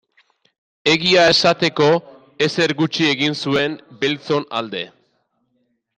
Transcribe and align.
Egia 0.93 1.25
esateko, 1.33 1.89
ezer 2.47 2.75
gutxi 2.81 3.07
egin 3.11 3.39
zuen 3.43 3.79
beltzon 4.05 4.49
alde. 4.63 4.83